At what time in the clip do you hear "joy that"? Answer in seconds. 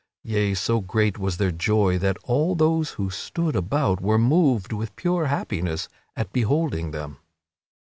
1.51-2.17